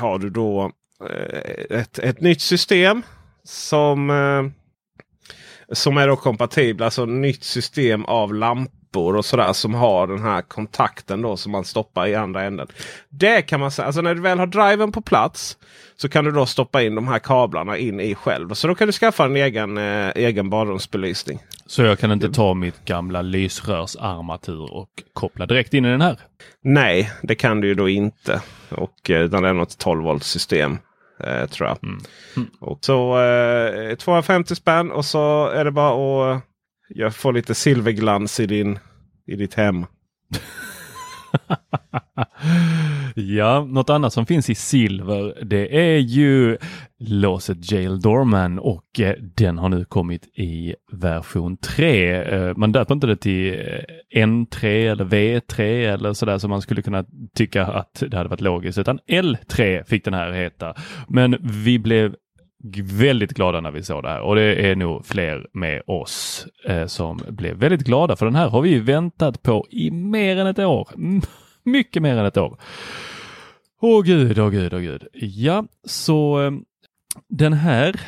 har 0.00 0.18
du 0.18 0.30
då 0.30 0.72
eh, 1.10 1.78
ett, 1.78 1.98
ett 1.98 2.20
nytt 2.20 2.40
system 2.40 3.02
som 3.44 4.10
eh, 4.10 4.42
som 5.72 5.96
är 5.96 6.08
då 6.08 6.16
kompatibla. 6.16 6.84
Alltså 6.84 7.04
nytt 7.04 7.44
system 7.44 8.04
av 8.04 8.34
lampor 8.96 9.16
och 9.16 9.24
sådär 9.24 9.52
som 9.52 9.74
har 9.74 10.06
den 10.06 10.22
här 10.22 10.42
kontakten 10.42 11.22
då 11.22 11.36
som 11.36 11.52
man 11.52 11.64
stoppar 11.64 12.06
i 12.06 12.14
andra 12.14 12.42
änden. 12.42 12.66
Det 13.08 13.42
kan 13.42 13.60
man 13.60 13.70
säga. 13.70 13.86
Alltså 13.86 14.00
när 14.00 14.14
du 14.14 14.20
väl 14.20 14.38
har 14.38 14.46
driven 14.46 14.92
på 14.92 15.00
plats 15.00 15.58
så 15.96 16.08
kan 16.08 16.24
du 16.24 16.30
då 16.30 16.46
stoppa 16.46 16.82
in 16.82 16.94
de 16.94 17.08
här 17.08 17.18
kablarna 17.18 17.76
in 17.76 18.00
i 18.00 18.14
själv. 18.14 18.54
Så 18.54 18.68
då 18.68 18.74
kan 18.74 18.86
du 18.86 18.92
skaffa 18.92 19.24
en 19.24 19.36
egen, 19.36 19.78
eh, 19.78 20.12
egen 20.14 20.50
badrumsbelysning. 20.50 21.38
Så 21.66 21.82
jag 21.82 21.98
kan 21.98 22.12
inte 22.12 22.32
ta 22.32 22.54
mitt 22.54 22.84
gamla 22.84 23.22
lysrörsarmatur 23.22 24.74
och 24.74 24.90
koppla 25.12 25.46
direkt 25.46 25.74
in 25.74 25.84
i 25.84 25.88
den 25.88 26.00
här? 26.00 26.16
Nej, 26.62 27.10
det 27.22 27.34
kan 27.34 27.60
du 27.60 27.68
ju 27.68 27.74
då 27.74 27.88
inte. 27.88 28.40
Och, 28.70 29.10
eh, 29.10 29.20
utan 29.20 29.42
det 29.42 29.48
är 29.48 29.54
något 29.54 29.78
12 29.78 30.04
volt 30.04 30.24
system. 30.24 30.78
Eh, 31.20 31.46
tror 31.46 31.68
jag. 31.68 31.78
Mm. 31.82 32.00
Och 32.60 32.78
så 32.80 33.20
eh, 33.20 33.96
250 33.96 34.54
spänn 34.54 34.90
och 34.92 35.04
så 35.04 35.48
är 35.48 35.64
det 35.64 35.70
bara 35.70 35.90
att 36.34 36.42
jag 36.88 37.14
får 37.14 37.32
lite 37.32 37.54
silverglans 37.54 38.40
i, 38.40 38.46
din, 38.46 38.78
i 39.26 39.36
ditt 39.36 39.54
hem. 39.54 39.86
ja, 43.14 43.64
något 43.64 43.90
annat 43.90 44.12
som 44.12 44.26
finns 44.26 44.50
i 44.50 44.54
silver 44.54 45.44
det 45.44 45.94
är 45.94 45.98
ju 45.98 46.58
låset 46.98 47.72
Jail 47.72 48.00
Doorman 48.00 48.58
och 48.58 49.00
eh, 49.00 49.14
den 49.34 49.58
har 49.58 49.68
nu 49.68 49.84
kommit 49.84 50.38
i 50.38 50.74
version 50.92 51.56
3. 51.56 52.22
Eh, 52.22 52.56
man 52.56 52.72
döper 52.72 52.94
inte 52.94 53.06
det 53.06 53.16
till 53.16 53.54
eh, 53.54 54.24
N3 54.24 54.64
eller 54.64 55.04
V3 55.04 55.60
eller 55.92 56.12
sådär 56.12 56.38
som 56.38 56.50
man 56.50 56.62
skulle 56.62 56.82
kunna 56.82 57.04
tycka 57.34 57.66
att 57.66 58.02
det 58.10 58.16
hade 58.16 58.28
varit 58.28 58.40
logiskt 58.40 58.78
utan 58.78 58.98
L3 58.98 59.84
fick 59.84 60.04
den 60.04 60.14
här 60.14 60.32
heta. 60.32 60.74
Men 61.08 61.36
vi 61.42 61.78
blev 61.78 62.14
väldigt 62.82 63.32
glada 63.32 63.60
när 63.60 63.70
vi 63.70 63.82
såg 63.82 64.02
det 64.02 64.08
här 64.08 64.20
och 64.20 64.34
det 64.34 64.70
är 64.70 64.76
nog 64.76 65.06
fler 65.06 65.46
med 65.52 65.82
oss 65.86 66.46
eh, 66.64 66.86
som 66.86 67.20
blev 67.28 67.56
väldigt 67.56 67.86
glada 67.86 68.16
för 68.16 68.26
den 68.26 68.34
här 68.34 68.48
har 68.48 68.62
vi 68.62 68.78
väntat 68.78 69.42
på 69.42 69.66
i 69.70 69.90
mer 69.90 70.36
än 70.36 70.46
ett 70.46 70.58
år. 70.58 70.88
Mycket 71.64 72.02
mer 72.02 72.16
än 72.16 72.26
ett 72.26 72.36
år. 72.36 72.58
Åh 73.80 74.02
gud, 74.02 74.38
åh 74.38 74.50
gud, 74.50 74.74
åh 74.74 74.80
gud. 74.80 75.06
Ja, 75.12 75.64
så 75.84 76.42
eh, 76.42 76.52
den 77.28 77.52
här 77.52 78.00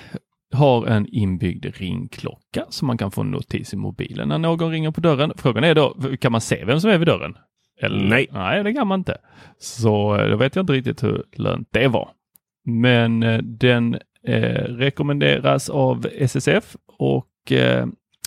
har 0.52 0.86
en 0.86 1.06
inbyggd 1.06 1.66
ringklocka 1.76 2.64
så 2.68 2.84
man 2.84 2.98
kan 2.98 3.10
få 3.10 3.20
en 3.20 3.30
notis 3.30 3.72
i 3.72 3.76
mobilen 3.76 4.28
när 4.28 4.38
någon 4.38 4.70
ringer 4.70 4.90
på 4.90 5.00
dörren. 5.00 5.32
Frågan 5.36 5.64
är 5.64 5.74
då, 5.74 5.96
kan 6.20 6.32
man 6.32 6.40
se 6.40 6.64
vem 6.64 6.80
som 6.80 6.90
är 6.90 6.98
vid 6.98 7.08
dörren? 7.08 7.36
Eller? 7.80 8.08
Nej. 8.08 8.28
Nej, 8.32 8.64
det 8.64 8.72
kan 8.72 8.86
man 8.86 9.00
inte. 9.00 9.16
Så 9.58 10.16
eh, 10.16 10.30
då 10.30 10.36
vet 10.36 10.56
jag 10.56 10.62
inte 10.62 10.72
riktigt 10.72 11.02
hur 11.02 11.24
lönt 11.32 11.68
det 11.70 11.88
var. 11.88 12.08
Men 12.64 13.22
eh, 13.22 13.38
den 13.42 13.98
eh, 14.26 14.62
rekommenderas 14.64 15.68
av 15.70 16.06
SSF 16.18 16.76
och 16.98 17.52
eh, 17.52 17.86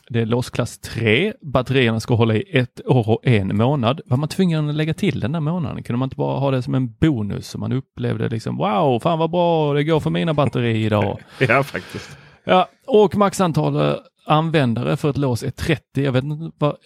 det 0.10 0.22
är 0.22 0.26
låsklass 0.26 0.80
3. 0.80 1.34
Batterierna 1.42 2.00
ska 2.00 2.16
hålla 2.16 2.36
i 2.36 2.44
ett 2.52 2.82
år 2.86 3.10
och 3.10 3.28
en 3.28 3.58
månad. 3.58 4.02
Var 4.06 4.18
man 4.18 4.30
tvungen 4.30 4.70
att 4.70 4.76
lägga 4.76 4.94
till 4.94 5.20
den 5.20 5.32
där 5.32 5.40
månaden? 5.40 5.84
Kunde 5.84 5.98
man 5.98 6.06
inte 6.06 6.16
bara 6.16 6.40
ha 6.40 6.52
det 6.52 6.62
som 6.62 6.76
en 6.76 6.94
bonus 6.94 7.48
så 7.48 7.58
man 7.58 7.72
upplevde 7.72 8.30
liksom 8.30 8.58
wow, 8.58 9.00
fan 9.00 9.20
vad 9.20 9.32
bra 9.32 9.74
det 9.74 9.84
går 9.84 10.00
för 10.00 10.10
mina 10.10 10.34
batterier 10.34 10.86
idag. 10.86 11.20
ja, 11.40 11.64
faktiskt. 11.64 12.18
Ja, 12.44 12.70
och 12.88 13.16
maxantal 13.16 13.98
användare 14.26 14.98
för 14.98 15.10
ett 15.10 15.18
lås 15.18 15.44
är 15.44 15.52
30. 15.52 16.04
Jag 16.04 16.12
vet, 16.12 16.24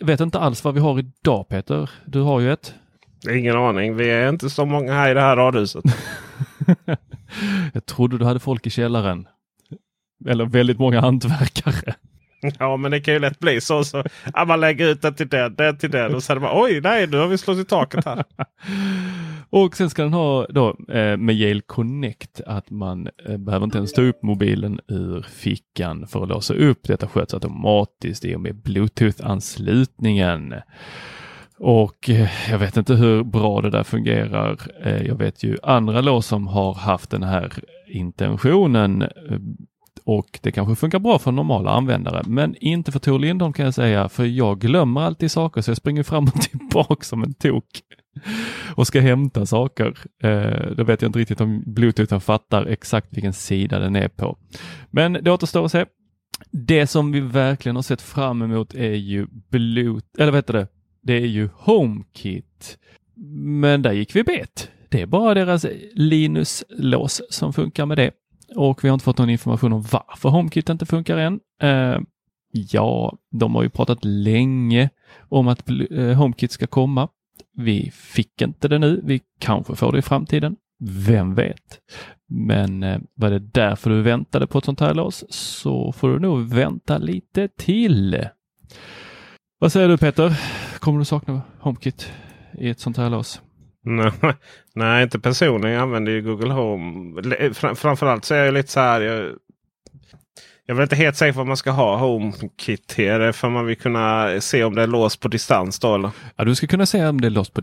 vet 0.01 0.19
inte 0.19 0.39
alls 0.39 0.63
vad 0.63 0.73
vi 0.73 0.79
har 0.79 0.99
idag 0.99 1.49
Peter. 1.49 1.89
Du 2.05 2.21
har 2.21 2.39
ju 2.39 2.53
ett. 2.53 2.73
Ingen 3.29 3.55
aning. 3.55 3.95
Vi 3.95 4.09
är 4.09 4.29
inte 4.29 4.49
så 4.49 4.65
många 4.65 4.93
här 4.93 5.11
i 5.11 5.13
det 5.13 5.21
här 5.21 5.35
radhuset. 5.35 5.83
Jag 7.73 7.85
trodde 7.85 8.17
du 8.17 8.25
hade 8.25 8.39
folk 8.39 8.67
i 8.67 8.69
källaren. 8.69 9.27
Eller 10.27 10.45
väldigt 10.45 10.79
många 10.79 11.01
hantverkare. 11.01 11.95
Ja, 12.59 12.77
men 12.77 12.91
det 12.91 12.99
kan 12.99 13.13
ju 13.13 13.19
lätt 13.19 13.39
bli 13.39 13.61
så. 13.61 13.83
så 13.83 14.03
ja, 14.33 14.45
man 14.45 14.59
lägger 14.59 14.87
ut 14.87 15.01
den 15.01 15.15
till 15.15 15.27
den, 15.27 15.55
den 15.55 15.77
till 15.77 15.91
den 15.91 16.15
och 16.15 16.23
sen 16.23 16.41
bara 16.41 16.61
oj, 16.63 16.81
nej, 16.81 17.07
nu 17.07 17.17
har 17.17 17.27
vi 17.27 17.37
slått 17.37 17.57
i 17.57 17.65
taket 17.65 18.05
här. 18.05 18.23
och 19.49 19.75
sen 19.75 19.89
ska 19.89 20.03
den 20.03 20.13
ha 20.13 20.47
då 20.49 20.77
eh, 20.89 21.17
med 21.17 21.35
Yale 21.35 21.61
Connect 21.65 22.41
att 22.45 22.69
man 22.69 23.09
eh, 23.25 23.37
behöver 23.37 23.63
inte 23.63 23.77
ens 23.77 23.93
ta 23.93 24.01
upp 24.01 24.23
mobilen 24.23 24.79
ur 24.87 25.21
fickan 25.21 26.07
för 26.07 26.23
att 26.23 26.29
låsa 26.29 26.53
upp. 26.53 26.83
Detta 26.83 27.07
sköts 27.07 27.33
automatiskt 27.33 28.25
i 28.25 28.35
och 28.35 28.41
med 28.41 28.55
Bluetooth-anslutningen. 28.55 30.53
Och 31.59 32.09
eh, 32.09 32.29
jag 32.49 32.59
vet 32.59 32.77
inte 32.77 32.95
hur 32.95 33.23
bra 33.23 33.61
det 33.61 33.69
där 33.69 33.83
fungerar. 33.83 34.59
Eh, 34.83 35.07
jag 35.07 35.15
vet 35.15 35.43
ju 35.43 35.57
andra 35.63 36.01
lås 36.01 36.27
som 36.27 36.47
har 36.47 36.73
haft 36.73 37.09
den 37.09 37.23
här 37.23 37.53
intentionen 37.87 39.01
eh, 39.01 39.09
och 40.05 40.39
det 40.41 40.51
kanske 40.51 40.75
funkar 40.75 40.99
bra 40.99 41.19
för 41.19 41.31
normala 41.31 41.71
användare, 41.71 42.23
men 42.25 42.55
inte 42.55 42.91
för 42.91 42.99
Tor 42.99 43.19
Lindholm 43.19 43.53
kan 43.53 43.65
jag 43.65 43.73
säga, 43.73 44.09
för 44.09 44.25
jag 44.25 44.59
glömmer 44.59 45.01
alltid 45.01 45.31
saker 45.31 45.61
så 45.61 45.69
jag 45.69 45.77
springer 45.77 46.03
fram 46.03 46.23
och 46.23 46.33
tillbaka 46.41 47.03
som 47.03 47.23
en 47.23 47.33
tok 47.33 47.65
och 48.75 48.87
ska 48.87 49.01
hämta 49.01 49.45
saker. 49.45 49.97
Eh, 50.23 50.71
då 50.77 50.83
vet 50.83 51.01
jag 51.01 51.09
inte 51.09 51.19
riktigt 51.19 51.41
om 51.41 51.63
Bluetoothen 51.65 52.21
fattar 52.21 52.65
exakt 52.65 53.07
vilken 53.11 53.33
sida 53.33 53.79
den 53.79 53.95
är 53.95 54.07
på. 54.07 54.37
Men 54.91 55.13
det 55.13 55.31
återstår 55.31 55.65
att 55.65 55.71
se. 55.71 55.85
Det 56.51 56.87
som 56.87 57.11
vi 57.11 57.19
verkligen 57.19 57.75
har 57.75 57.83
sett 57.83 58.01
fram 58.01 58.41
emot 58.41 58.73
är 58.73 58.93
ju 58.93 59.27
Bluetooth, 59.51 60.05
eller 60.17 60.31
vad 60.31 60.37
heter 60.37 60.53
det? 60.53 60.67
Det 61.05 61.13
är 61.13 61.27
ju 61.27 61.49
HomeKit. 61.53 62.77
Men 63.37 63.81
där 63.81 63.93
gick 63.93 64.15
vi 64.15 64.23
bet. 64.23 64.69
Det 64.89 65.01
är 65.01 65.05
bara 65.05 65.33
deras 65.33 65.65
Linus-lås 65.93 67.21
som 67.29 67.53
funkar 67.53 67.85
med 67.85 67.97
det 67.97 68.11
och 68.55 68.83
vi 68.83 68.89
har 68.89 68.93
inte 68.93 69.03
fått 69.03 69.17
någon 69.17 69.29
information 69.29 69.73
om 69.73 69.81
varför 69.91 70.29
HomeKit 70.29 70.69
inte 70.69 70.85
funkar 70.85 71.17
än. 71.17 71.39
Uh, 71.63 72.01
ja, 72.51 73.17
de 73.31 73.55
har 73.55 73.63
ju 73.63 73.69
pratat 73.69 73.99
länge 74.05 74.89
om 75.29 75.47
att 75.47 75.69
eh, 75.91 76.17
HomeKit 76.17 76.51
ska 76.51 76.67
komma. 76.67 77.09
Vi 77.57 77.91
fick 77.93 78.41
inte 78.41 78.67
det 78.67 78.79
nu. 78.79 79.01
Vi 79.03 79.21
kanske 79.39 79.75
får 79.75 79.91
det 79.91 79.99
i 79.99 80.01
framtiden. 80.01 80.55
Vem 81.07 81.35
vet? 81.35 81.79
Men 82.29 82.83
uh, 82.83 82.99
var 83.15 83.29
det 83.29 83.39
därför 83.39 83.89
du 83.89 84.01
väntade 84.01 84.47
på 84.47 84.57
ett 84.57 84.65
sånt 84.65 84.79
här 84.79 84.93
lås 84.93 85.25
så 85.29 85.91
får 85.91 86.09
du 86.09 86.19
nog 86.19 86.49
vänta 86.49 86.97
lite 86.97 87.47
till. 87.47 88.25
Vad 89.59 89.71
säger 89.71 89.87
du 89.87 89.97
Peter? 89.97 90.33
Kommer 90.79 90.99
du 90.99 91.05
sakna 91.05 91.41
HomeKit 91.59 92.11
i 92.57 92.69
ett 92.69 92.79
sånt 92.79 92.97
här 92.97 93.09
lås? 93.09 93.41
Nej, 94.73 95.03
inte 95.03 95.19
personligen. 95.19 95.75
Jag 95.75 95.81
använder 95.81 96.11
ju 96.11 96.21
Google 96.21 96.53
Home. 96.53 97.21
Framförallt 97.53 98.25
så 98.25 98.35
är 98.35 98.45
jag 98.45 98.53
lite 98.53 98.71
så 98.71 98.79
här. 98.79 99.01
Jag, 99.01 99.35
jag 100.65 100.77
är 100.77 100.83
inte 100.83 100.95
helt 100.95 101.17
säker 101.17 101.33
på 101.33 101.37
vad 101.37 101.47
man 101.47 101.57
ska 101.57 101.71
ha 101.71 101.97
HomeKit 101.97 102.87
till. 102.87 103.31
För 103.33 103.49
man 103.49 103.65
vill 103.65 103.77
kunna 103.77 104.35
se 104.41 104.63
om 104.63 104.75
det 104.75 104.83
är 104.83 104.87
låst 104.87 105.19
på 105.19 105.27
distans. 105.27 105.79
Då, 105.79 105.95
eller? 105.95 106.11
Ja, 106.35 106.43
du 106.43 106.55
ska 106.55 106.67
kunna 106.67 106.85
se 106.85 107.07
om 107.07 107.21
det 107.21 107.27
är 107.27 107.31
låst 107.31 107.53
på 107.53 107.61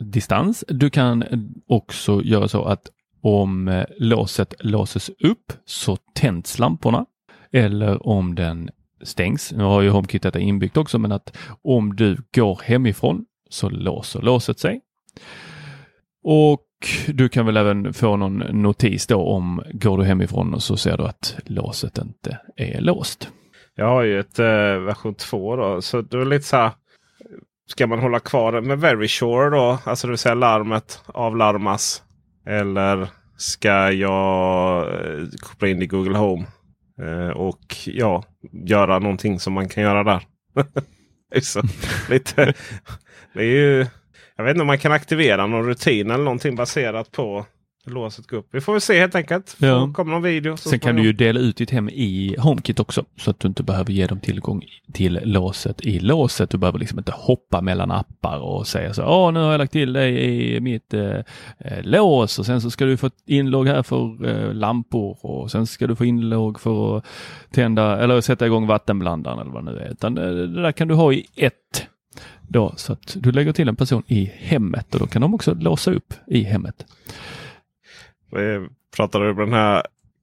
distans. 0.00 0.64
Du 0.68 0.90
kan 0.90 1.24
också 1.68 2.22
göra 2.22 2.48
så 2.48 2.64
att 2.64 2.82
om 3.22 3.68
eh, 3.68 3.84
låset 3.98 4.54
låses 4.60 5.08
upp 5.08 5.52
så 5.64 5.96
tänds 6.14 6.58
lamporna. 6.58 7.06
Eller 7.52 8.06
om 8.06 8.34
den 8.34 8.70
stängs. 9.02 9.52
Nu 9.52 9.64
har 9.64 9.82
ju 9.82 9.90
HomeKit 9.90 10.22
detta 10.22 10.38
inbyggt 10.38 10.76
också, 10.76 10.98
men 10.98 11.12
att 11.12 11.36
om 11.62 11.96
du 11.96 12.16
går 12.34 12.60
hemifrån 12.64 13.24
så 13.50 13.68
låser 13.68 14.22
låset 14.22 14.58
sig. 14.58 14.80
Och 16.24 16.66
du 17.06 17.28
kan 17.28 17.46
väl 17.46 17.56
även 17.56 17.94
få 17.94 18.16
någon 18.16 18.38
notis 18.38 19.06
då 19.06 19.22
om 19.22 19.62
går 19.72 19.98
du 19.98 20.04
hemifrån 20.04 20.54
och 20.54 20.62
så 20.62 20.76
ser 20.76 20.96
du 20.96 21.04
att 21.04 21.36
låset 21.44 21.98
inte 21.98 22.38
är 22.56 22.80
låst. 22.80 23.28
Jag 23.74 23.88
har 23.88 24.02
ju 24.02 24.20
ett 24.20 24.38
eh, 24.38 24.46
version 24.78 25.14
2 25.14 25.56
då, 25.56 25.82
så 25.82 26.00
det 26.00 26.20
är 26.20 26.24
lite 26.24 26.44
så 26.44 26.56
här. 26.56 26.70
Ska 27.66 27.86
man 27.86 27.98
hålla 27.98 28.20
kvar 28.20 28.60
med 28.60 28.80
Very 28.80 29.08
Sure 29.08 29.50
då? 29.50 29.78
Alltså 29.84 30.06
det 30.06 30.10
vill 30.10 30.18
säga 30.18 30.34
larmet 30.34 31.02
avlarmas. 31.06 32.02
Eller 32.46 33.08
ska 33.36 33.92
jag 33.92 34.82
eh, 34.82 35.24
koppla 35.40 35.68
in 35.68 35.82
i 35.82 35.86
Google 35.86 36.18
Home? 36.18 36.44
Eh, 37.02 37.28
och 37.28 37.76
ja, 37.86 38.24
göra 38.52 38.98
någonting 38.98 39.40
som 39.40 39.52
man 39.52 39.68
kan 39.68 39.82
göra 39.82 40.04
där. 40.04 40.22
så, 41.42 41.62
lite, 42.08 42.54
det 43.32 43.40
är 43.40 43.44
ju 43.44 43.86
jag 44.36 44.44
vet 44.44 44.50
inte 44.50 44.60
om 44.60 44.66
man 44.66 44.78
kan 44.78 44.92
aktivera 44.92 45.46
någon 45.46 45.66
rutin 45.66 46.10
eller 46.10 46.24
någonting 46.24 46.56
baserat 46.56 47.12
på 47.12 47.46
låset 47.86 48.26
gå 48.26 48.36
upp. 48.36 48.48
Vi 48.50 48.60
får 48.60 48.72
väl 48.72 48.80
se 48.80 49.00
helt 49.00 49.14
enkelt. 49.14 49.56
Ja. 49.58 49.92
Kommer 49.94 50.12
någon 50.12 50.22
video. 50.22 50.56
så 50.56 50.68
Sen 50.68 50.78
kan 50.78 50.96
du 50.96 51.02
ju 51.02 51.12
dela 51.12 51.40
ut 51.40 51.56
ditt 51.56 51.70
hem 51.70 51.88
i 51.88 52.36
HomeKit 52.38 52.80
också 52.80 53.04
så 53.16 53.30
att 53.30 53.40
du 53.40 53.48
inte 53.48 53.62
behöver 53.62 53.92
ge 53.92 54.06
dem 54.06 54.20
tillgång 54.20 54.64
till 54.92 55.20
låset 55.22 55.80
i 55.80 55.98
låset. 55.98 56.50
Du 56.50 56.58
behöver 56.58 56.78
liksom 56.78 56.98
inte 56.98 57.12
hoppa 57.12 57.60
mellan 57.60 57.90
appar 57.90 58.38
och 58.38 58.66
säga 58.66 58.94
så 58.94 59.04
Åh, 59.04 59.32
nu 59.32 59.40
har 59.40 59.50
jag 59.50 59.58
lagt 59.58 59.72
till 59.72 59.92
dig 59.92 60.18
i 60.56 60.60
mitt 60.60 60.94
eh, 60.94 61.18
eh, 61.58 61.82
lås 61.82 62.38
och 62.38 62.46
sen 62.46 62.60
så 62.60 62.70
ska 62.70 62.84
du 62.84 62.96
få 62.96 63.10
inlogg 63.26 63.68
här 63.68 63.82
för 63.82 64.26
eh, 64.26 64.54
lampor 64.54 65.18
och 65.20 65.50
sen 65.50 65.66
ska 65.66 65.86
du 65.86 65.96
få 65.96 66.04
inlogg 66.04 66.60
för 66.60 66.98
att 66.98 67.04
tända 67.50 67.98
eller 67.98 68.20
sätta 68.20 68.46
igång 68.46 68.66
vattenblandaren 68.66 69.38
eller 69.38 69.50
vad 69.50 69.64
det 69.64 69.72
nu 69.72 69.78
är. 69.78 69.90
Utan 69.90 70.18
eh, 70.18 70.24
det 70.24 70.62
där 70.62 70.72
kan 70.72 70.88
du 70.88 70.94
ha 70.94 71.12
i 71.12 71.26
ett 71.36 71.86
då 72.48 72.72
så 72.76 72.92
att 72.92 73.16
du 73.20 73.32
lägger 73.32 73.52
till 73.52 73.68
en 73.68 73.76
person 73.76 74.02
i 74.06 74.32
hemmet 74.36 74.94
och 74.94 75.00
då 75.00 75.06
kan 75.06 75.22
de 75.22 75.34
också 75.34 75.54
låsa 75.54 75.90
upp 75.90 76.14
i 76.26 76.42
hemmet. 76.42 76.86
Vi 78.34 78.68
pratade 78.96 79.30
om 79.30 79.36
den 79.36 79.52
här 79.52 79.82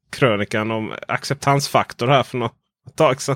krönikan 0.09 0.71
om 0.71 0.93
acceptansfaktor 1.07 2.07
här 2.07 2.23
för 2.23 2.37
något 2.37 2.53
tag 2.95 3.21
sedan. 3.21 3.35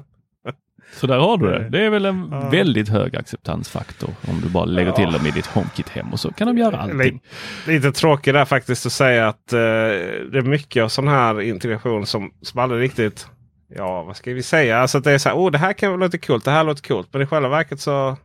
Så 0.94 1.08
där 1.08 1.20
har 1.20 1.38
du 1.38 1.46
det. 1.46 1.70
Det 1.70 1.86
är 1.86 1.90
väl 1.90 2.06
en 2.06 2.28
Ja. 2.32 2.50
väldigt 2.50 2.90
hög 2.90 3.16
acceptansfaktor 3.16 4.10
om 4.28 4.42
du 4.42 4.50
bara 4.50 4.66
lägger 4.66 4.92
till 4.92 5.12
dem 5.12 5.26
i 5.26 5.32
ditt 5.32 5.46
HomeKit-hem 5.46 6.14
och 6.14 6.20
så 6.20 6.32
kan 6.34 6.48
de 6.48 6.58
göra 6.58 6.78
allting. 6.78 7.22
Lite 7.68 7.92
tråkigt 7.92 8.34
där 8.34 8.46
faktiskt 8.46 8.86
att 8.86 8.92
säga 8.92 9.28
att 9.28 9.54
eh, 9.54 9.60
det 9.60 10.38
är 10.38 10.42
mycket 10.42 10.84
av 10.84 10.90
sån 10.90 11.08
här 11.08 11.42
integration 11.42 12.06
som, 12.06 12.32
som 12.42 12.60
aldrig 12.60 12.82
riktigt... 12.82 13.28
Ja, 13.68 14.04
vad 14.04 14.16
ska 14.18 14.34
vi 14.34 14.44
säga? 14.44 14.80
Alltså 14.80 14.98
att 14.98 15.04
det 15.04 15.12
är 15.12 15.18
så 15.18 15.30
här, 15.30 15.36
oh, 15.36 15.52
det 15.52 15.58
här 15.58 15.74
kan 15.74 16.00
låta 16.00 16.18
coolt, 16.18 16.46
det 16.46 16.52
här 16.52 16.64
låter 16.64 16.84
coolt. 16.88 17.08
Men 17.12 17.22
i 17.22 17.26
själva 17.26 17.50
verket 17.50 17.80
så 17.80 18.18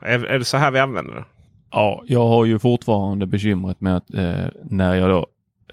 är, 0.00 0.24
är 0.24 0.38
det 0.38 0.44
så 0.44 0.56
här 0.56 0.70
vi 0.70 0.78
använder 0.78 1.14
det. 1.14 1.24
Ja, 1.70 2.04
jag 2.06 2.28
har 2.28 2.44
ju 2.44 2.58
fortfarande 2.58 3.26
bekymret 3.26 3.80
med 3.80 3.96
att 3.96 4.14
eh, 4.14 4.46
när 4.64 4.94
jag 4.94 5.10
då 5.10 5.26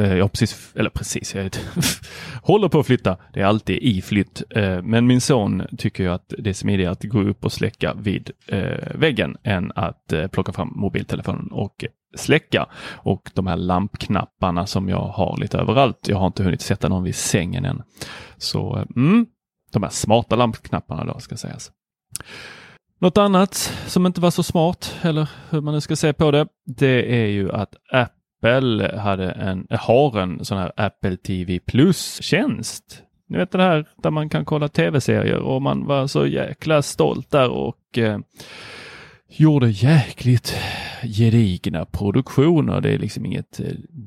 eh, 0.04 0.14
jag 0.14 0.24
har 0.24 0.30
precis, 0.30 0.74
eller 0.76 0.90
precis, 0.90 1.36
jag 1.36 1.52
håller 2.42 2.70
på 2.70 2.80
att 2.80 2.86
flytta. 2.86 3.18
Det 3.34 3.42
är 3.42 3.46
alltid 3.46 3.78
i 3.78 4.02
flytt. 4.02 4.44
Eh, 4.50 4.82
men 4.82 5.08
min 5.08 5.22
son 5.22 5.64
tycker 5.78 6.04
ju 6.04 6.10
att 6.10 6.34
det 6.38 6.50
är 6.50 6.54
smidigare 6.54 6.92
att 6.92 7.04
gå 7.04 7.22
upp 7.22 7.46
och 7.46 7.52
släcka 7.52 7.94
vid 7.94 8.32
eh, 8.48 8.96
väggen 8.96 9.38
än 9.44 9.72
att 9.76 10.14
eh, 10.14 10.28
plocka 10.28 10.54
fram 10.54 10.74
mobiltelefonen 10.76 11.52
och 11.52 11.86
släcka. 12.16 12.66
Och 12.94 13.32
de 13.34 13.48
här 13.48 13.58
lampknapparna 13.58 14.66
som 14.66 14.90
jag 14.90 15.08
har 15.08 15.38
lite 15.38 15.58
överallt. 15.58 16.08
Jag 16.08 16.18
har 16.18 16.28
inte 16.28 16.44
hunnit 16.44 16.62
sätta 16.62 16.90
någon 16.90 17.04
vid 17.04 17.16
sängen 17.16 17.66
än. 17.66 17.84
Så 18.38 18.78
eh, 18.78 18.86
mm, 18.96 19.26
de 19.72 19.84
här 19.84 19.90
smarta 19.90 20.36
lampknapparna 20.36 21.06
då 21.06 21.20
ska 21.20 21.38
sägas. 21.38 21.72
Något 23.00 23.18
annat 23.18 23.56
som 23.88 24.06
inte 24.06 24.22
var 24.22 24.32
så 24.32 24.44
smart, 24.44 24.96
eller 25.02 25.30
hur 25.50 25.62
man 25.62 25.74
nu 25.74 25.82
ska 25.82 25.96
se 25.96 26.14
på 26.14 26.32
det, 26.32 26.48
det 26.66 27.24
är 27.24 27.28
ju 27.28 27.52
att 27.52 27.76
Apple 27.92 28.98
hade 29.00 29.32
en, 29.32 29.68
har 29.70 30.20
en 30.20 30.46
sån 30.46 30.58
här 30.58 30.72
Apple 30.76 31.18
TV 31.18 31.60
Plus-tjänst. 31.60 33.02
Ni 33.28 33.38
vet 33.38 33.52
det 33.52 33.64
här 33.64 33.86
där 34.04 34.12
man 34.12 34.30
kan 34.30 34.46
kolla 34.46 34.68
tv-serier 34.68 35.40
och 35.40 35.62
man 35.62 35.86
var 35.86 36.08
så 36.08 36.28
jäkla 36.28 36.82
stolt 36.82 37.32
där 37.32 37.50
och 37.50 37.98
eh, 37.98 38.20
gjorde 39.28 39.70
jäkligt 39.70 40.56
gedigna 41.04 41.86
produktioner. 41.86 42.82
Det 42.82 42.90
är 42.90 42.98
liksom 42.98 43.26
inget 43.26 43.60
eh, 43.60 43.66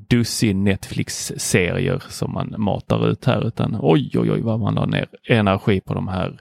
dussin 0.09 0.65
Netflix-serier 0.65 2.03
som 2.09 2.33
man 2.33 2.55
matar 2.59 3.09
ut 3.09 3.25
här 3.25 3.47
utan 3.47 3.79
oj, 3.81 4.11
oj, 4.15 4.33
oj 4.33 4.41
vad 4.41 4.61
man 4.61 4.75
la 4.75 4.87
ner 4.87 5.07
energi 5.29 5.81
på 5.81 5.95
de 5.95 6.09
här 6.09 6.41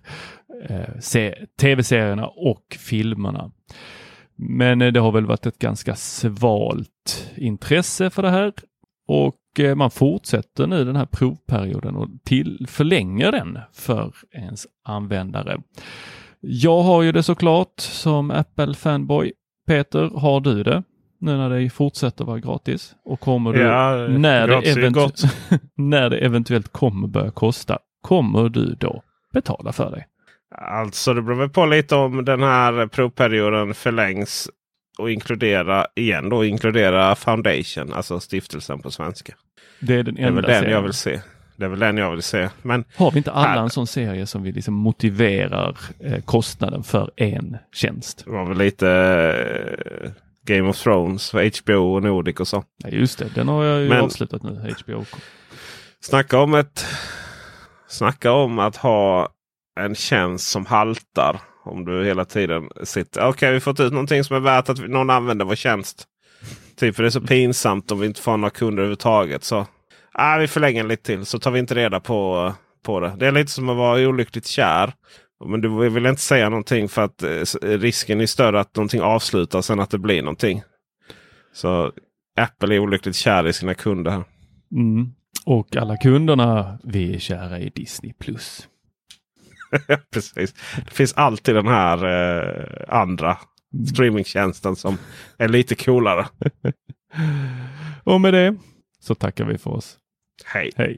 tv-serierna 1.60 2.28
och 2.28 2.78
filmerna. 2.80 3.52
Men 4.36 4.82
eh, 4.82 4.92
det 4.92 5.00
har 5.00 5.12
väl 5.12 5.26
varit 5.26 5.46
ett 5.46 5.60
ganska 5.60 5.96
svalt 5.96 7.32
intresse 7.36 8.10
för 8.10 8.22
det 8.22 8.30
här 8.30 8.54
och 9.08 9.60
eh, 9.60 9.76
man 9.76 9.92
fortsätter 9.92 10.68
nu 10.68 10.86
den 10.86 10.96
här 10.96 11.06
provperioden 11.06 11.96
och 11.96 12.08
till, 12.24 12.66
förlänger 12.70 13.32
den 13.32 13.60
för 13.74 14.14
ens 14.32 14.68
användare. 14.84 15.62
Jag 16.40 16.82
har 16.84 17.02
ju 17.02 17.12
det 17.12 17.24
såklart 17.24 17.80
som 17.80 18.32
Apple-fanboy. 18.32 19.32
Peter, 19.68 20.10
har 20.20 20.40
du 20.40 20.64
det? 20.64 20.84
Nu 21.20 21.38
när 21.38 21.50
det 21.50 21.70
fortsätter 21.70 22.26
vara 22.26 22.40
gratis 22.40 22.96
och 23.06 23.20
kommer 23.20 23.54
du, 23.54 23.60
Ja, 23.62 24.08
när, 24.08 24.48
det 24.48 24.62
eventu- 24.62 25.60
när 25.76 26.10
det 26.10 26.18
eventuellt 26.18 26.68
kommer 26.68 27.08
börja 27.08 27.32
kosta, 27.32 27.80
kommer 28.02 28.50
du 28.50 28.76
då 28.76 29.02
betala 29.34 29.72
för 29.72 29.92
det? 29.92 30.06
Alltså 30.56 31.13
det 31.13 31.22
beror 31.22 31.36
väl 31.38 31.50
på 31.50 31.66
lite 31.66 31.96
om 31.96 32.25
den 32.25 32.43
här 32.43 32.88
provperioden 32.88 33.74
förlängs 33.74 34.50
och 35.00 35.12
inkludera 35.12 35.88
igen 35.95 36.30
då 36.30 36.45
inkludera 36.45 37.15
Foundation, 37.15 37.93
alltså 37.93 38.19
stiftelsen 38.19 38.80
på 38.82 38.91
svenska. 38.91 39.34
Det 39.80 39.95
är 39.95 40.04
den 40.04 40.15
Det 40.15 40.21
är 40.21 40.28
enda 40.28 40.41
väl 40.41 40.50
den 40.50 40.60
serien. 40.60 40.74
jag 40.76 40.82
vill 40.82 40.93
se. 40.93 41.21
Det 41.56 41.65
är 41.65 41.69
väl 41.69 41.80
den 41.80 41.98
jag 41.98 42.12
vill 42.12 42.21
se. 42.24 42.50
Men 42.62 42.84
Har 42.95 43.12
vi 43.12 43.17
inte 43.17 43.32
alla 43.32 43.48
Här. 43.48 43.62
en 43.62 43.69
sån 43.69 43.88
serie 43.88 44.26
som 44.26 44.43
vi 44.43 44.52
liksom 44.52 44.74
motiverar 44.74 45.78
eh, 46.00 46.21
kostnaden 46.21 46.84
för 46.84 47.12
en 47.17 47.58
tjänst? 47.76 48.21
det 48.26 48.32
var 48.32 48.45
väl 48.45 48.58
lite 48.58 48.89
eh, 50.02 50.12
Game 50.45 50.69
of 50.69 50.78
Thrones 50.84 51.32
för 51.32 51.62
HBO 51.63 51.93
och 51.95 52.04
Nordic 52.04 52.39
och 52.39 52.48
så. 52.48 52.63
Ja, 52.84 52.89
just 52.89 53.19
det, 53.19 53.36
den 53.36 53.48
har 53.48 53.63
jag 53.63 53.82
ju 53.82 53.89
Men- 53.89 54.02
avslutat 54.02 54.43
nu, 54.43 54.76
HBO. 54.86 55.06
Snacka 56.00 56.39
om 56.39 56.54
ett 56.54 56.86
Snacka 57.89 58.32
om 58.32 58.60
att 58.60 58.76
ha 58.76 59.30
en 59.78 59.96
tjänst 59.96 60.48
som 60.48 60.66
haltar. 60.66 61.42
Om 61.63 61.86
du 61.86 62.06
hela 62.06 62.26
tiden 62.26 62.70
sitter. 62.84 63.28
Okej, 63.28 63.50
vi 63.50 63.56
har 63.56 63.60
fått 63.60 63.80
ut 63.80 63.94
någonting 63.94 64.24
som 64.24 64.36
är 64.36 64.40
värt 64.40 64.70
att 64.70 64.90
någon 64.90 65.10
använder 65.10 65.46
vår 65.46 65.56
tjänst. 65.56 66.08
Typ 66.76 66.96
för 66.96 67.04
det 67.04 67.10
är 67.10 67.12
så 67.12 67.22
pinsamt 67.22 67.92
om 67.92 68.00
vi 68.00 68.08
inte 68.08 68.22
får 68.22 68.38
några 68.38 68.50
kunder 68.50 68.78
överhuvudtaget. 68.78 69.44
Så 69.44 69.66
ah, 70.12 70.38
vi 70.38 70.48
förlänger 70.48 70.84
lite 70.84 71.04
till 71.04 71.26
så 71.26 71.40
tar 71.40 71.52
vi 71.52 71.60
inte 71.60 71.76
reda 71.76 72.00
på, 72.00 72.54
på 72.84 73.00
det. 73.00 73.16
Det 73.20 73.28
är 73.28 73.32
lite 73.32 73.52
som 73.52 73.70
att 73.70 73.78
vara 73.78 74.08
olyckligt 74.08 74.48
kär. 74.48 74.94
Men 75.46 75.62
du 75.62 75.90
vill 75.90 76.06
inte 76.06 76.22
säga 76.22 76.50
någonting 76.50 76.90
för 76.90 77.02
att 77.02 77.24
eh, 77.24 77.30
risken 77.62 78.22
är 78.22 78.26
större 78.26 78.60
att 78.60 78.76
någonting 78.76 79.02
avslutas 79.02 79.70
än 79.70 79.80
att 79.80 79.90
det 79.90 79.98
blir 79.98 80.22
någonting. 80.22 80.62
Så 81.54 81.92
Apple 82.38 82.76
är 82.76 82.80
olyckligt 82.80 83.16
kär 83.16 83.48
i 83.48 83.54
sina 83.54 83.74
kunder. 83.74 84.24
Mm. 84.72 85.13
Och 85.46 85.76
alla 85.76 85.98
kunderna, 85.98 86.80
vi 86.84 87.16
är 87.16 87.20
kära 87.20 87.60
i 87.60 87.70
Disney+. 87.70 88.13
Plus. 88.13 88.68
Precis. 90.13 90.53
Det 90.86 90.91
finns 90.91 91.13
alltid 91.13 91.56
den 91.56 91.67
här 91.67 92.06
eh, 92.06 92.95
andra 92.95 93.38
streamingtjänsten 93.93 94.75
som 94.75 94.97
är 95.38 95.47
lite 95.47 95.75
coolare. 95.75 96.27
Och 98.03 98.21
med 98.21 98.34
det 98.34 98.56
så 98.99 99.15
tackar 99.15 99.45
vi 99.45 99.58
för 99.58 99.71
oss. 99.71 99.97
Hej! 100.45 100.71
Hej! 100.75 100.97